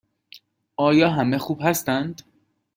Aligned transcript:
آیا 0.75 1.09
همه 1.09 1.37
خوب 1.37 1.61
هستند؟ 1.61 2.21